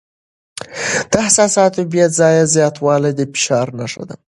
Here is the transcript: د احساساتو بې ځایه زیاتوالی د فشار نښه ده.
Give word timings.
د 1.11 1.13
احساساتو 1.25 1.81
بې 1.91 2.05
ځایه 2.17 2.43
زیاتوالی 2.55 3.11
د 3.15 3.21
فشار 3.33 3.67
نښه 3.79 4.03
ده. 4.09 4.15